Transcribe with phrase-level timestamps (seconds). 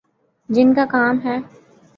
[0.49, 1.37] جن کا کام ہے۔